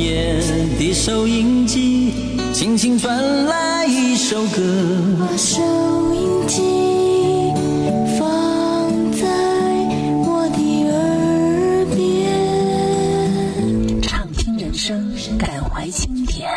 [0.00, 0.40] 夜
[0.78, 2.14] 的收音机，
[2.54, 4.62] 轻轻传来一首歌。
[5.18, 5.60] 把收
[6.14, 7.52] 音机
[8.18, 8.24] 放
[9.12, 9.26] 在
[10.24, 16.48] 我的耳边，畅听人生，感怀经典。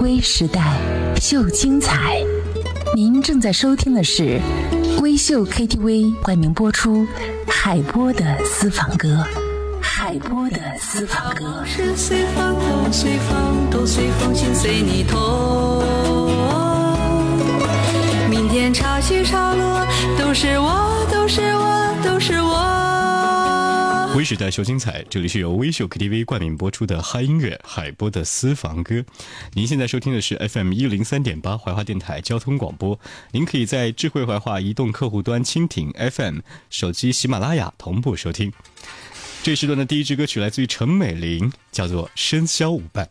[0.00, 0.80] 微时代
[1.20, 2.24] 秀精彩，
[2.96, 4.40] 您正在收听的是
[5.02, 7.06] 微秀 KTV 冠名播出
[7.46, 9.22] 海波的私房歌。
[10.14, 11.64] 海波的私房歌。
[11.66, 15.82] 是随风都随风都随风心随你痛。
[18.30, 19.84] 明天潮起潮落，
[20.16, 24.14] 都是我，都是我，都是我。
[24.16, 29.04] 微时代秀精彩，这里是由微秀 KTV 冠名播出的嗨音乐海波的私房歌。
[29.54, 32.96] 您现在收听的是 FM 一零三点八怀化电台交通广播。
[33.32, 36.38] 您可以在智慧怀化移动客户端蜻蜓 FM、
[36.70, 38.52] 手机喜马拉雅同步收听。
[39.44, 43.04] 这时段的第一支歌曲来自于陈美玲，叫做《笙箫舞伴》。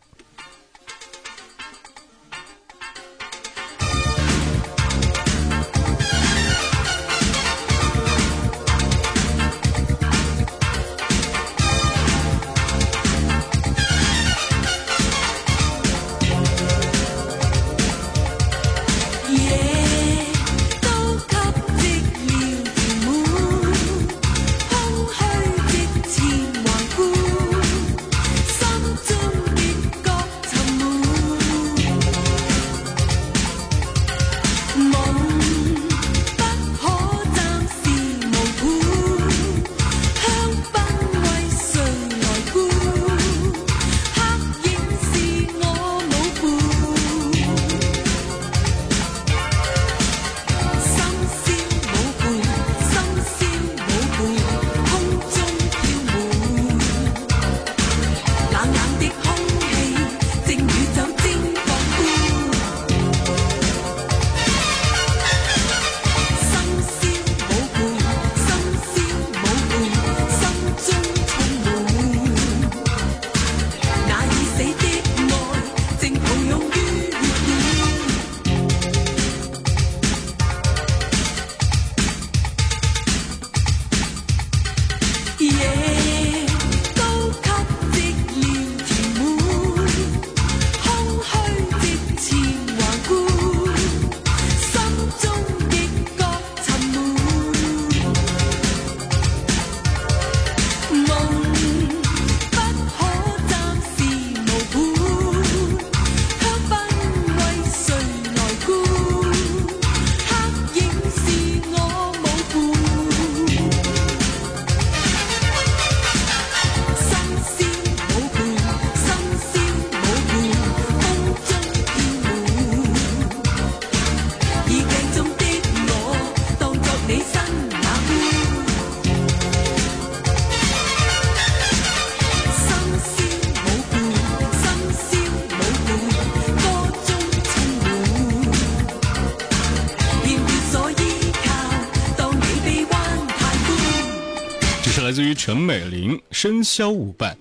[145.54, 147.38] 陈美玲《笙箫舞伴》，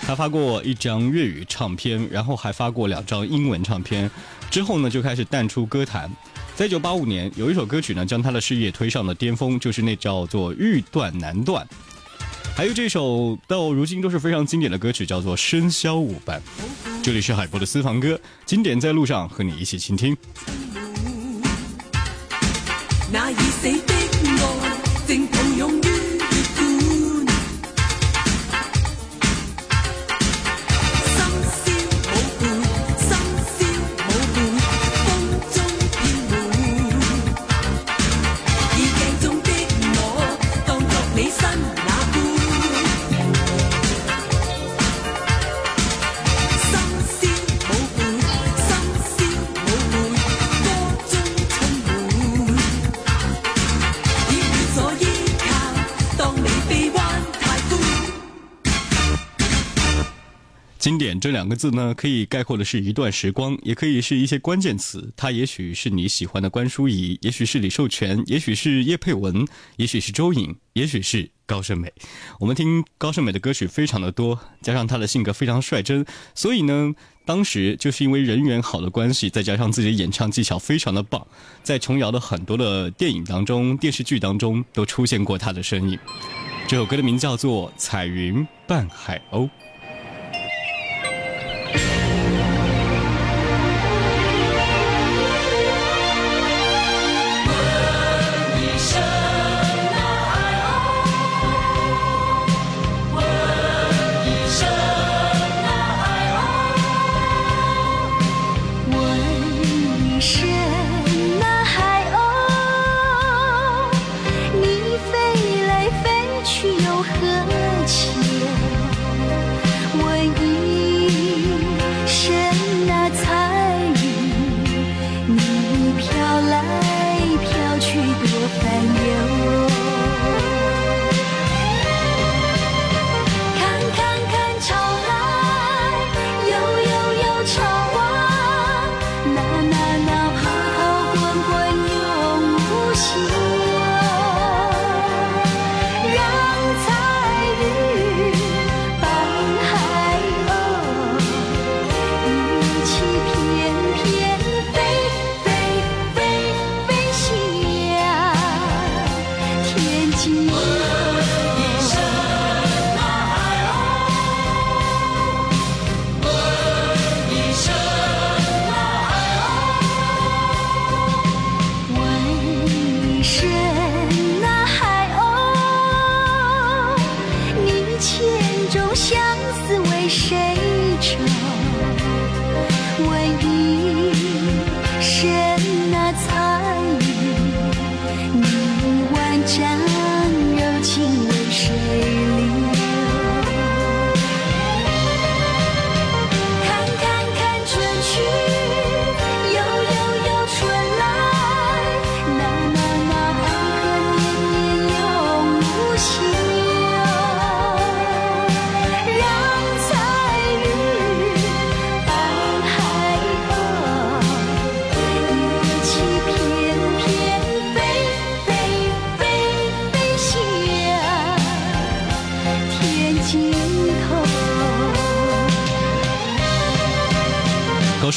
[0.00, 4.10] 她发过一张粤语唱片，然后还发过两张英文唱片，
[4.50, 6.10] 之后呢就开始淡出歌坛。
[6.56, 11.62] 在一九八五年，有一首歌曲呢将她的事业推上了巅峰，就是那叫做《欲断难断》。
[12.56, 16.40] 还有这首到如今都是非常经典的歌曲，叫做《笙箫舞伴》。
[17.02, 20.16] 这里是海波的私房歌，经典在路上，和你一起倾听。
[61.20, 65.12] 这两个字呢，可以概括的是一段时光，也可以是一些关键词。
[65.16, 71.92] 它也许是你喜欢的关淑怡，也许是李寿全，也许是叶佩文，也许是周颖，也许是高胜美。
[72.38, 76.04] 我们听高胜美的歌曲非常的多，加上她的性格非常率真，
[76.34, 76.94] 所以呢，
[77.24, 81.26] 当时就是因为人缘好的关系，再加上自己的演唱技巧非常的棒，
[81.62, 85.98] 在琼瑶的很多的电影当中、电视剧当中都出现过她的身影。
[86.66, 89.44] 这首歌的名叫做《彩云伴海鸥》。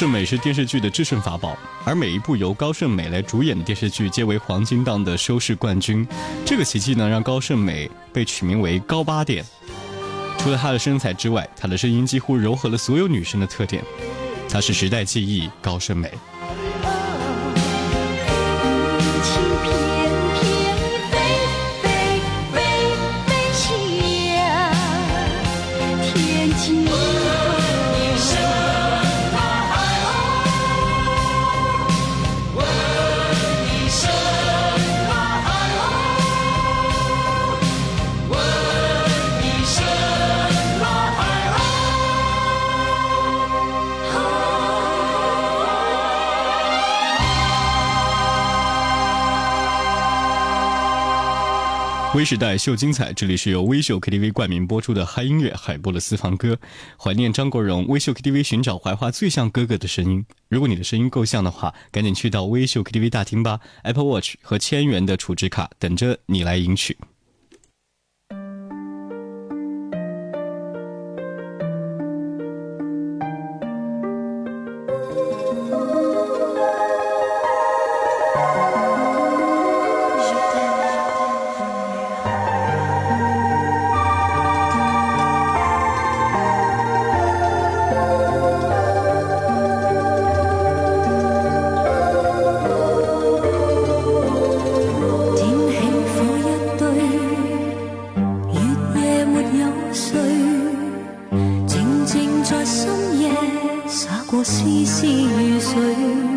[0.02, 6.04] 高胜美是电视剧的制胜法宝，而每一部由高胜美来主演的电视剧皆为黄金档的收视冠军。
[6.44, 9.44] 这个奇迹呢，让高胜美被取名为“高八点”。
[10.38, 13.80] 除了她的身材之外，她的声音几乎柔合了所有女生的特点。
[14.48, 16.10] 她是时代记忆，高胜美。
[52.22, 56.56] 微时代秀精彩，这里是由微秀 KTV 冠名播出的嗨音乐海波的私房歌，
[56.96, 57.84] 怀念张国荣。
[57.88, 60.24] 微秀 KTV 寻找怀化最像哥哥的声音。
[60.48, 66.96] 如果你的声音够像的话，赶紧去到微秀 KTV 大厅吧，Apple Watch 和千元的储值卡等着你来赢取。
[99.92, 100.20] 碎，
[101.66, 103.30] 静静在深夜
[103.86, 106.31] 洒过丝丝雨水。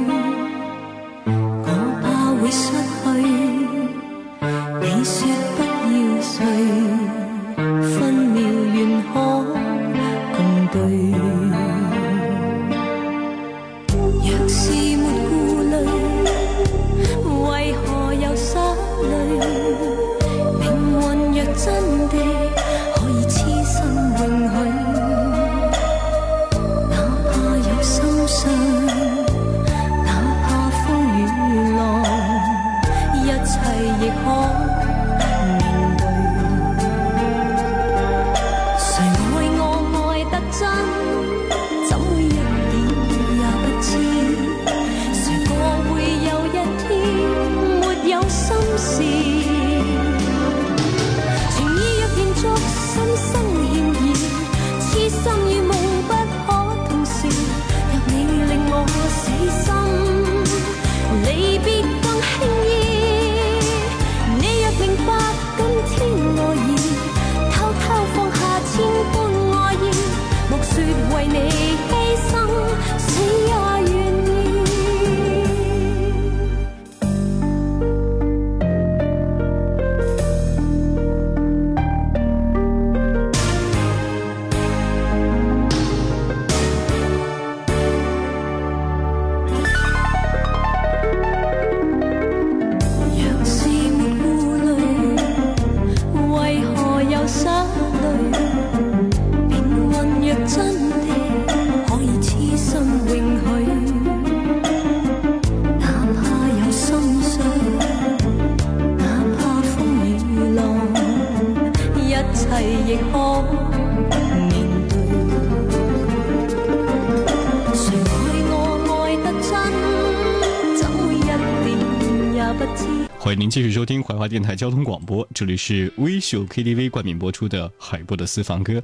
[123.25, 128.79] 欢迎您继续收听怀化电台交通广播，这里是微秀 KTV 冠名播出的海波的私房歌。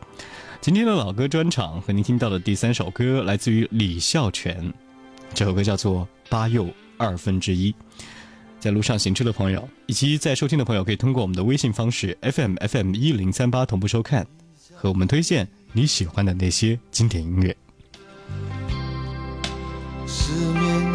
[0.59, 4.73] 今天的老歌专场和您听到的第三首歌来自于李孝全，
[5.35, 6.67] 这首歌叫做《八又
[6.97, 7.71] 二分之一》。
[8.59, 14.25] 在路上行车的朋友以及在收听的朋友，可以通过我们的微信方式 FM FM 一零三八同步收看，
[14.73, 17.55] 和我们推荐你喜欢的那些经典音乐。
[20.07, 20.90] 失眠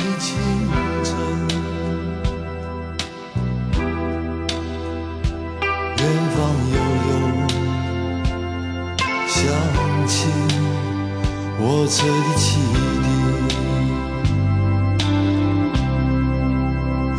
[11.78, 12.56] 我车的汽
[13.02, 13.06] 笛，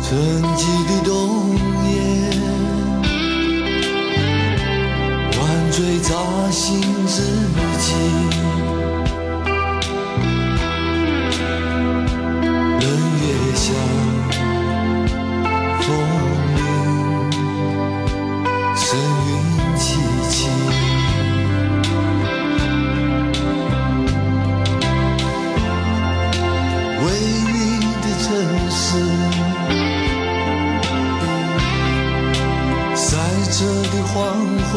[0.02, 0.08] 沉
[0.56, 1.08] 寂的冬
[33.58, 34.14] 色的黄
[34.70, 34.72] 昏，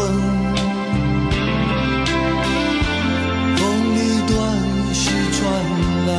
[3.56, 3.60] 风
[3.94, 3.98] 里
[4.28, 4.34] 断
[4.92, 5.04] 续
[5.38, 5.40] 传
[6.08, 6.10] 来。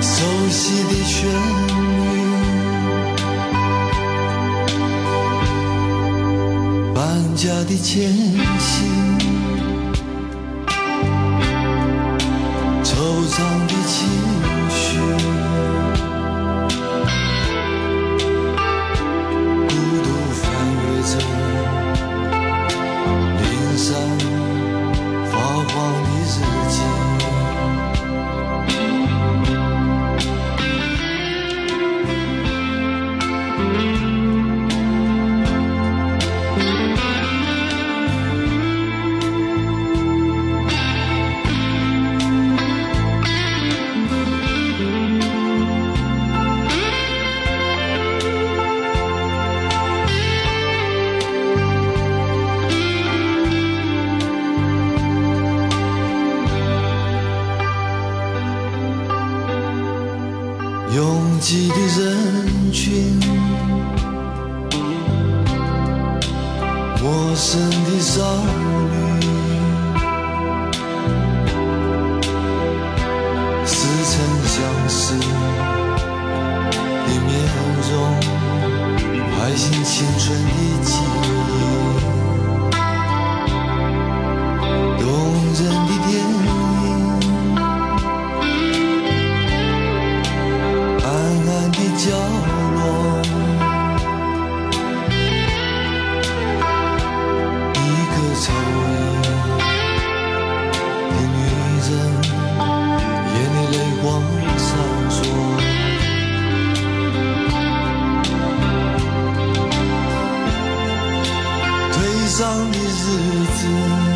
[0.00, 0.14] 熟
[0.48, 1.18] 悉的旋
[1.98, 2.00] 律，
[6.94, 7.02] 搬
[7.34, 8.14] 家的前
[8.60, 9.01] 行，
[112.42, 114.11] 丧的日子，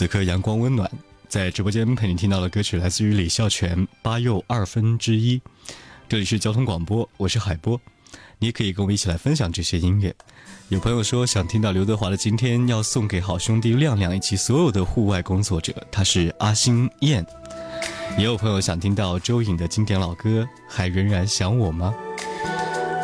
[0.00, 0.90] 此刻阳光温暖，
[1.28, 5.36] 在直播间陪你听到的歌曲来自于李孝全《八又二分之一》。
[6.08, 7.78] 这里是交通广播，我是海波，
[8.38, 10.10] 你也可以跟我一起来分享这些音乐。
[10.70, 17.22] 有朋友说想听到刘德华的《今天》，要送给好兄弟亮亮以及所有的户外工作者，他是阿星燕。
[18.16, 21.94] 也有朋友想听到周颖的经典老歌，还仍然想我吗？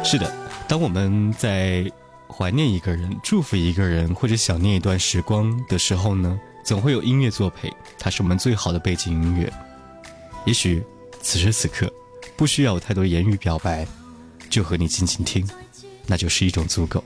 [0.03, 0.35] 是的，
[0.66, 1.92] 当我们在
[2.27, 9.50] 怀念一个人、祝福一个人或者想念一段时光的时候呢，总会有音乐作陪，它是我们最好的背景音乐。
[10.46, 10.83] 也许
[11.22, 11.88] 此时此刻，
[12.37, 13.87] 不需要有太多言语表白，
[14.50, 15.48] 就和你静静听，
[16.07, 17.05] 那就是一种足够。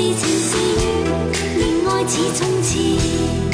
[0.00, 0.82] 是情是缘，
[1.58, 3.49] 恋爱似从前。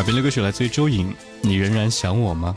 [0.00, 0.02] 嗎？
[0.02, 1.10] 耳边的歌曲来自于周颖，
[1.42, 2.56] 《你仍然想我吗》。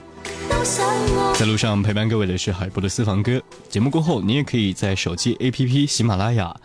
[1.37, 3.41] 在路上陪伴各位的是海波的私房歌。
[3.67, 6.55] 节目过后，你也可以在手机 APP 喜马拉雅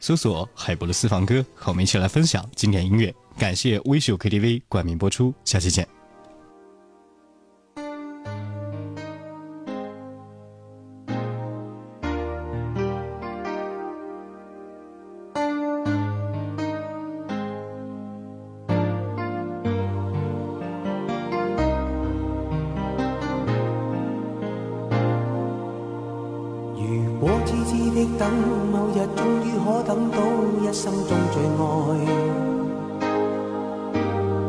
[0.00, 3.14] 搜索海波的私房歌，和我们一起来分享经典音乐。
[3.36, 5.95] 感谢微秀 KTV 冠名播出，下期见。
[28.26, 28.32] 等，
[28.72, 30.18] 某日终于可等到
[30.60, 31.62] 一生中最爱，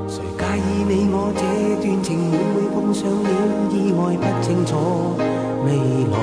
[0.07, 1.41] 谁介意你我这
[1.83, 3.29] 段情每每碰上了
[3.71, 3.99] 意外？
[4.17, 4.71] 不清楚
[5.63, 5.67] 未
[6.11, 6.15] 来。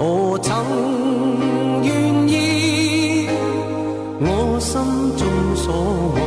[0.00, 0.48] 我曾
[1.84, 1.88] 愿
[2.28, 3.28] 意，
[4.20, 4.74] 我心
[5.16, 5.22] 中
[5.54, 5.66] 所
[6.16, 6.18] 爱，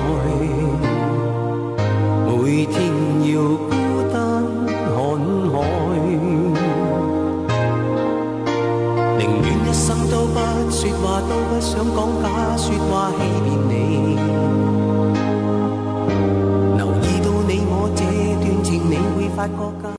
[19.42, 19.82] 发觉。